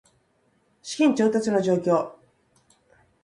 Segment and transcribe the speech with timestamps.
[0.81, 2.13] 資金調達の状況